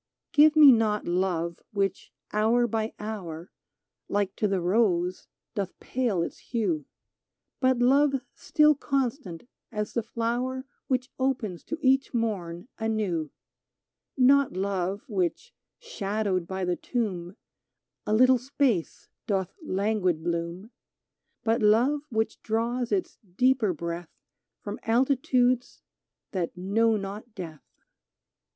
[0.31, 3.51] Give me not love which hour by hour,
[4.09, 6.87] Like to the rose, doth pale its hue;
[7.59, 11.77] 141 "GIVE ME NOT LOVE But love still constant as the flower Which opens to
[11.83, 13.29] each morn anew:
[14.17, 17.35] Not love which, shadowed by the tomb,
[18.07, 20.71] A little space doth languid bloom,
[21.43, 24.09] But love which draws its deeper breath
[24.61, 25.83] From altitudes
[26.31, 27.83] that know not death.